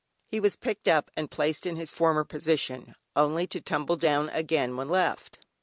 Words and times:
He 0.25 0.39
was 0.39 0.55
picked 0.55 0.87
up 0.87 1.11
and 1.15 1.29
placed 1.29 1.67
in 1.67 1.75
his 1.75 1.91
former 1.91 2.23
position, 2.23 2.95
only 3.15 3.45
to 3.45 3.61
tumble 3.61 3.97
down 3.97 4.29
again 4.29 4.75
when 4.75 4.89
left. 4.89 5.37